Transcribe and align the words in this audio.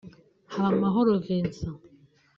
Habamahoro 0.53 1.11
Vincent 1.25 1.77